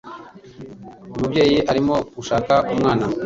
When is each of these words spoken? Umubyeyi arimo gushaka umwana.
Umubyeyi 1.13 1.57
arimo 1.71 1.95
gushaka 2.15 2.53
umwana. 2.73 3.05